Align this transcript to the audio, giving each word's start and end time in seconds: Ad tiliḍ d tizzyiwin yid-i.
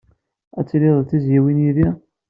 Ad 0.59 0.65
tiliḍ 0.67 0.97
d 1.01 1.07
tizzyiwin 1.09 1.63
yid-i. 1.63 1.89